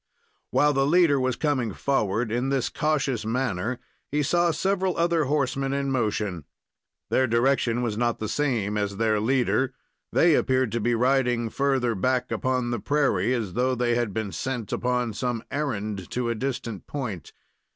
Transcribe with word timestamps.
While 0.49 0.73
the 0.73 0.87
leader 0.87 1.19
was 1.19 1.35
coming 1.35 1.73
forward 1.73 2.31
in 2.31 2.49
this 2.49 2.69
cautious 2.69 3.23
manner, 3.23 3.77
he 4.09 4.23
saw 4.23 4.49
several 4.49 4.97
other 4.97 5.25
horsemen 5.25 5.73
in 5.73 5.91
motion. 5.91 6.45
Their 7.11 7.27
direction 7.27 7.83
was 7.83 7.99
not 7.99 8.17
the 8.17 8.27
same 8.27 8.77
as 8.77 8.97
their 8.97 9.19
leader. 9.19 9.75
They 10.11 10.33
appeared 10.33 10.71
to 10.71 10.79
be 10.81 10.95
riding 10.95 11.51
further 11.51 11.93
back 11.93 12.31
upon 12.31 12.71
the 12.71 12.79
prairie, 12.79 13.31
as 13.35 13.53
though 13.53 13.75
they 13.75 13.93
had 13.93 14.11
been 14.11 14.31
sent 14.31 14.73
upon 14.73 15.13
some 15.13 15.43
errand 15.51 16.09
to 16.09 16.31
a 16.31 16.33
distant 16.33 16.87
point. 16.87 17.31